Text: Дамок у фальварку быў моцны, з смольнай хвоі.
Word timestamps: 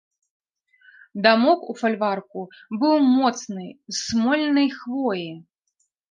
Дамок 1.25 1.67
у 1.73 1.73
фальварку 1.81 2.41
быў 2.83 2.95
моцны, 3.17 3.67
з 3.93 3.97
смольнай 4.07 4.67
хвоі. 4.79 5.29